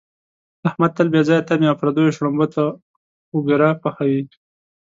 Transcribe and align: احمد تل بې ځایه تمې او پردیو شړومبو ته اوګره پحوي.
احمد 0.67 0.91
تل 0.97 1.07
بې 1.13 1.21
ځایه 1.27 1.43
تمې 1.49 1.67
او 1.71 1.79
پردیو 1.81 2.13
شړومبو 2.15 2.45
ته 2.53 2.63
اوګره 3.33 3.69
پحوي. 3.81 4.21